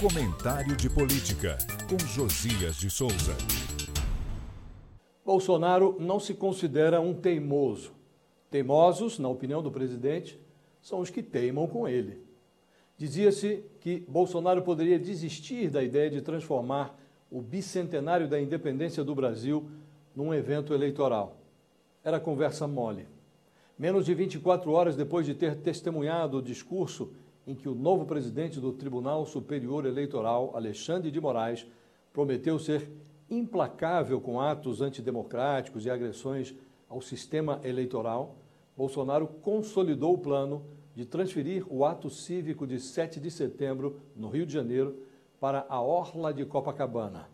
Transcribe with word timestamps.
Comentário 0.00 0.74
de 0.76 0.88
Política, 0.88 1.58
com 1.86 1.98
Josias 2.06 2.76
de 2.76 2.88
Souza. 2.88 3.36
Bolsonaro 5.22 5.94
não 6.00 6.18
se 6.18 6.32
considera 6.32 7.02
um 7.02 7.12
teimoso. 7.12 7.92
Teimosos, 8.50 9.18
na 9.18 9.28
opinião 9.28 9.62
do 9.62 9.70
presidente, 9.70 10.40
são 10.80 11.00
os 11.00 11.10
que 11.10 11.22
teimam 11.22 11.66
com 11.66 11.86
ele. 11.86 12.18
Dizia-se 12.96 13.62
que 13.78 14.02
Bolsonaro 14.08 14.62
poderia 14.62 14.98
desistir 14.98 15.68
da 15.68 15.82
ideia 15.82 16.08
de 16.08 16.22
transformar 16.22 16.98
o 17.30 17.42
bicentenário 17.42 18.26
da 18.26 18.40
independência 18.40 19.04
do 19.04 19.14
Brasil 19.14 19.68
num 20.16 20.32
evento 20.32 20.72
eleitoral. 20.72 21.36
Era 22.02 22.18
conversa 22.18 22.66
mole. 22.66 23.06
Menos 23.78 24.06
de 24.06 24.14
24 24.14 24.72
horas 24.72 24.96
depois 24.96 25.26
de 25.26 25.34
ter 25.34 25.56
testemunhado 25.56 26.38
o 26.38 26.42
discurso 26.42 27.12
em 27.50 27.54
que 27.56 27.68
o 27.68 27.74
novo 27.74 28.06
presidente 28.06 28.60
do 28.60 28.72
Tribunal 28.72 29.26
Superior 29.26 29.84
Eleitoral, 29.84 30.52
Alexandre 30.54 31.10
de 31.10 31.20
Moraes, 31.20 31.66
prometeu 32.12 32.60
ser 32.60 32.88
implacável 33.28 34.20
com 34.20 34.40
atos 34.40 34.80
antidemocráticos 34.80 35.84
e 35.84 35.90
agressões 35.90 36.54
ao 36.88 37.00
sistema 37.00 37.60
eleitoral, 37.64 38.36
Bolsonaro 38.76 39.26
consolidou 39.26 40.14
o 40.14 40.18
plano 40.18 40.62
de 40.94 41.04
transferir 41.04 41.64
o 41.68 41.84
ato 41.84 42.08
cívico 42.08 42.64
de 42.68 42.78
7 42.78 43.18
de 43.18 43.32
setembro, 43.32 44.00
no 44.14 44.28
Rio 44.28 44.46
de 44.46 44.52
Janeiro, 44.52 44.94
para 45.40 45.66
a 45.68 45.80
Orla 45.80 46.32
de 46.32 46.44
Copacabana. 46.44 47.28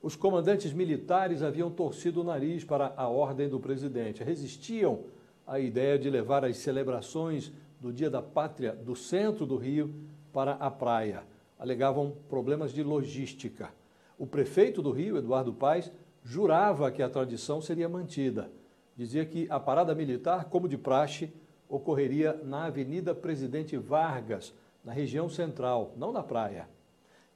Os 0.00 0.14
comandantes 0.14 0.72
militares 0.72 1.42
haviam 1.42 1.72
torcido 1.72 2.20
o 2.20 2.24
nariz 2.24 2.62
para 2.62 2.94
a 2.96 3.08
ordem 3.08 3.48
do 3.48 3.58
presidente, 3.58 4.22
resistiam 4.22 5.00
à 5.44 5.58
ideia 5.58 5.98
de 5.98 6.08
levar 6.08 6.44
as 6.44 6.56
celebrações 6.58 7.52
do 7.80 7.92
Dia 7.92 8.10
da 8.10 8.20
Pátria 8.20 8.72
do 8.72 8.94
centro 8.94 9.46
do 9.46 9.56
Rio 9.56 9.92
para 10.32 10.52
a 10.52 10.70
praia. 10.70 11.24
Alegavam 11.58 12.14
problemas 12.28 12.72
de 12.72 12.82
logística. 12.82 13.70
O 14.18 14.26
prefeito 14.26 14.82
do 14.82 14.90
Rio, 14.90 15.16
Eduardo 15.16 15.52
Paes, 15.52 15.90
jurava 16.22 16.90
que 16.90 17.02
a 17.02 17.08
tradição 17.08 17.60
seria 17.62 17.88
mantida. 17.88 18.50
Dizia 18.94 19.24
que 19.24 19.46
a 19.48 19.58
parada 19.58 19.94
militar, 19.94 20.44
como 20.44 20.68
de 20.68 20.76
praxe, 20.76 21.32
ocorreria 21.68 22.38
na 22.44 22.66
Avenida 22.66 23.14
Presidente 23.14 23.76
Vargas, 23.78 24.52
na 24.84 24.92
região 24.92 25.28
central, 25.28 25.94
não 25.96 26.12
na 26.12 26.22
praia. 26.22 26.68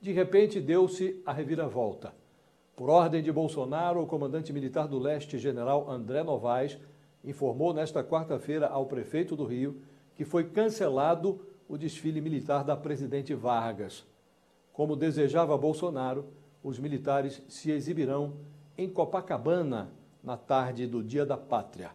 De 0.01 0.13
repente, 0.13 0.61
deu-se 0.61 1.23
a 1.25 1.33
reviravolta. 1.33 2.13
Por 2.77 2.91
ordem 2.91 3.23
de 3.23 3.33
Bolsonaro, 3.33 4.03
o 4.03 4.07
comandante 4.07 4.53
militar 4.53 4.89
do 4.89 4.99
leste, 4.99 5.39
general 5.39 5.89
André 5.89 6.23
Novaes, 6.23 6.77
informou 7.25 7.73
nesta 7.73 8.05
quarta-feira 8.05 8.67
ao 8.67 8.85
prefeito 8.87 9.35
do 9.35 9.45
Rio 9.45 9.81
que 10.15 10.25
foi 10.25 10.45
cancelado 10.45 11.41
o 11.69 11.77
desfile 11.77 12.21
militar 12.21 12.65
da 12.65 12.77
presidente 12.77 13.35
Vargas. 13.35 14.05
Como 14.73 14.97
desejava 14.97 15.57
Bolsonaro, 15.57 16.27
os 16.63 16.79
militares 16.79 17.43
se 17.49 17.71
exibirão 17.71 18.35
em 18.77 18.89
Copacabana 18.89 19.93
na 20.23 20.37
tarde 20.37 20.87
do 20.87 21.03
Dia 21.03 21.27
da 21.27 21.37
Pátria. 21.37 21.91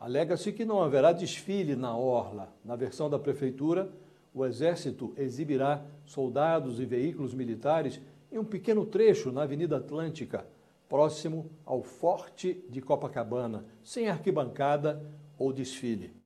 Alega-se 0.00 0.52
que 0.52 0.64
não 0.64 0.82
haverá 0.82 1.12
desfile 1.12 1.76
na 1.76 1.96
Orla. 1.96 2.52
Na 2.64 2.74
versão 2.74 3.08
da 3.08 3.18
prefeitura, 3.18 3.92
o 4.34 4.44
Exército 4.44 5.12
exibirá 5.16 5.84
soldados 6.04 6.80
e 6.80 6.84
veículos 6.84 7.34
militares 7.34 8.00
em 8.30 8.38
um 8.38 8.44
pequeno 8.44 8.86
trecho 8.86 9.30
na 9.30 9.42
Avenida 9.42 9.76
Atlântica, 9.76 10.46
próximo 10.88 11.50
ao 11.64 11.82
Forte 11.82 12.64
de 12.68 12.80
Copacabana, 12.80 13.64
sem 13.82 14.08
arquibancada 14.08 15.04
ou 15.38 15.52
desfile. 15.52 16.21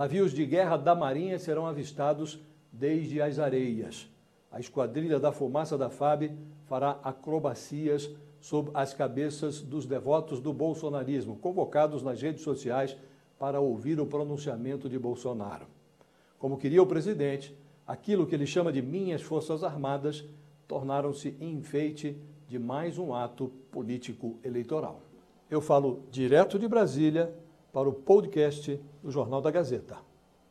Navios 0.00 0.32
de 0.32 0.46
guerra 0.46 0.78
da 0.78 0.94
Marinha 0.94 1.38
serão 1.38 1.66
avistados 1.66 2.40
desde 2.72 3.20
as 3.20 3.38
areias. 3.38 4.08
A 4.50 4.58
Esquadrilha 4.58 5.20
da 5.20 5.30
Fumaça 5.30 5.76
da 5.76 5.90
FAB 5.90 6.30
fará 6.64 6.98
acrobacias 7.04 8.08
sob 8.40 8.70
as 8.72 8.94
cabeças 8.94 9.60
dos 9.60 9.84
devotos 9.84 10.40
do 10.40 10.54
bolsonarismo, 10.54 11.36
convocados 11.36 12.02
nas 12.02 12.22
redes 12.22 12.42
sociais 12.42 12.96
para 13.38 13.60
ouvir 13.60 14.00
o 14.00 14.06
pronunciamento 14.06 14.88
de 14.88 14.98
Bolsonaro. 14.98 15.66
Como 16.38 16.56
queria 16.56 16.82
o 16.82 16.86
presidente, 16.86 17.54
aquilo 17.86 18.26
que 18.26 18.34
ele 18.34 18.46
chama 18.46 18.72
de 18.72 18.80
minhas 18.80 19.20
Forças 19.20 19.62
Armadas 19.62 20.24
tornaram-se 20.66 21.36
enfeite 21.38 22.16
de 22.48 22.58
mais 22.58 22.96
um 22.96 23.12
ato 23.12 23.52
político 23.70 24.38
eleitoral. 24.42 25.02
Eu 25.50 25.60
falo 25.60 26.04
direto 26.10 26.58
de 26.58 26.66
Brasília 26.66 27.30
para 27.72 27.88
o 27.88 27.92
podcast 27.92 28.80
do 29.02 29.10
Jornal 29.10 29.40
da 29.40 29.50
Gazeta. 29.50 30.09